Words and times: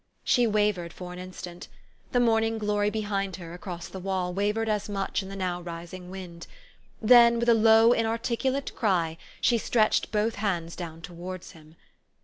She 0.23 0.47
wavered 0.47 0.93
for 0.93 1.13
an 1.13 1.19
instant. 1.19 1.67
The 2.11 2.19
morning 2.19 2.57
glory 2.57 2.89
behind 2.89 3.35
her, 3.35 3.53
across 3.53 3.87
the 3.87 3.99
wall, 3.99 4.33
wavered 4.33 4.67
as 4.67 4.89
much 4.89 5.21
in 5.21 5.29
the 5.29 5.35
now 5.35 5.61
rising 5.61 6.09
wind. 6.09 6.47
Then, 6.99 7.37
with 7.37 7.47
a 7.49 7.53
low, 7.53 7.93
inarticulate 7.93 8.73
cry, 8.75 9.19
she 9.41 9.59
stretched 9.59 10.11
both 10.11 10.37
hands 10.37 10.75
down 10.75 11.01
towards 11.03 11.51
him. 11.51 11.75